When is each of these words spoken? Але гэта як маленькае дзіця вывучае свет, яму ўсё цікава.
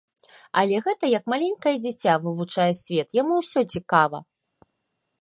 Але 0.61 0.79
гэта 0.87 1.05
як 1.17 1.29
маленькае 1.33 1.75
дзіця 1.83 2.13
вывучае 2.25 2.67
свет, 2.83 3.07
яму 3.23 3.33
ўсё 3.45 3.61
цікава. 3.75 4.17